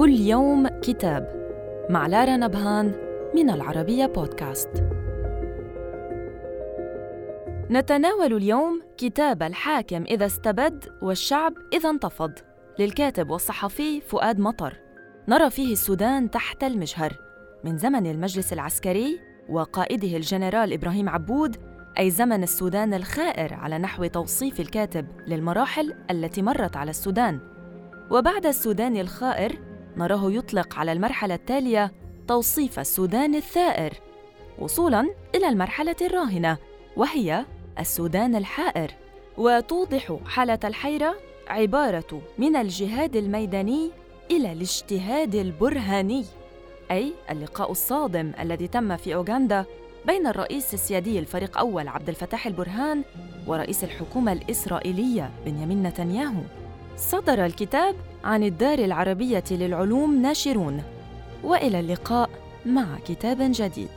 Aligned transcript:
كل 0.00 0.14
يوم 0.14 0.66
كتاب 0.68 1.28
مع 1.90 2.06
لارا 2.06 2.36
نبهان 2.36 2.92
من 3.34 3.50
العربية 3.50 4.06
بودكاست. 4.06 4.84
نتناول 7.70 8.32
اليوم 8.32 8.82
كتاب 8.96 9.42
الحاكم 9.42 10.02
إذا 10.02 10.26
استبد 10.26 10.84
والشعب 11.02 11.54
إذا 11.72 11.90
انتفض 11.90 12.32
للكاتب 12.78 13.30
والصحفي 13.30 14.00
فؤاد 14.00 14.40
مطر. 14.40 14.76
نرى 15.28 15.50
فيه 15.50 15.72
السودان 15.72 16.30
تحت 16.30 16.64
المجهر 16.64 17.12
من 17.64 17.78
زمن 17.78 18.06
المجلس 18.06 18.52
العسكري 18.52 19.20
وقائده 19.48 20.16
الجنرال 20.16 20.72
إبراهيم 20.72 21.08
عبود 21.08 21.56
أي 21.98 22.10
زمن 22.10 22.42
السودان 22.42 22.94
الخائر 22.94 23.54
على 23.54 23.78
نحو 23.78 24.06
توصيف 24.06 24.60
الكاتب 24.60 25.06
للمراحل 25.26 25.94
التي 26.10 26.42
مرت 26.42 26.76
على 26.76 26.90
السودان 26.90 27.40
وبعد 28.10 28.46
السودان 28.46 28.96
الخائر 28.96 29.69
نراه 29.96 30.32
يطلق 30.32 30.78
على 30.78 30.92
المرحلة 30.92 31.34
التالية 31.34 31.92
توصيف 32.28 32.78
السودان 32.78 33.34
الثائر. 33.34 33.92
وصولاً 34.58 35.10
إلى 35.34 35.48
المرحلة 35.48 35.96
الراهنة 36.02 36.58
وهي 36.96 37.44
السودان 37.78 38.36
الحائر. 38.36 38.90
وتوضح 39.38 40.16
حالة 40.26 40.58
الحيرة 40.64 41.14
عبارة 41.48 42.22
من 42.38 42.56
الجهاد 42.56 43.16
الميداني 43.16 43.90
إلى 44.30 44.52
الاجتهاد 44.52 45.34
البرهاني 45.34 46.24
أي 46.90 47.12
اللقاء 47.30 47.70
الصادم 47.70 48.32
الذي 48.40 48.68
تم 48.68 48.96
في 48.96 49.14
أوغندا 49.14 49.64
بين 50.06 50.26
الرئيس 50.26 50.74
السيادي 50.74 51.18
الفريق 51.18 51.58
أول 51.58 51.88
عبد 51.88 52.08
الفتاح 52.08 52.46
البرهان 52.46 53.02
ورئيس 53.46 53.84
الحكومة 53.84 54.32
الإسرائيلية 54.32 55.30
بنيامين 55.46 55.82
نتنياهو. 55.82 56.59
صدر 57.00 57.46
الكتاب 57.46 57.94
عن 58.24 58.42
الدار 58.42 58.78
العربية 58.78 59.44
للعلوم 59.50 60.22
ناشرون. 60.22 60.82
وإلى 61.44 61.80
اللقاء 61.80 62.30
مع 62.66 62.86
كتاب 63.08 63.36
جديد. 63.40 63.88